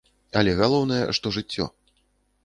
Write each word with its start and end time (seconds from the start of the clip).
Але 0.39 0.51
галоўнае, 0.61 1.01
што 1.17 1.33
жыццё. 1.37 1.67